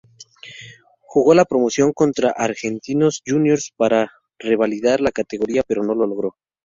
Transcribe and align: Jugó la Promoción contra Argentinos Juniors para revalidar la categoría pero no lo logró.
Jugó 1.01 1.35
la 1.35 1.45
Promoción 1.45 1.93
contra 1.93 2.31
Argentinos 2.35 3.21
Juniors 3.23 3.71
para 3.77 4.11
revalidar 4.39 4.99
la 4.99 5.11
categoría 5.11 5.61
pero 5.61 5.83
no 5.83 5.93
lo 5.93 6.07
logró. 6.07 6.35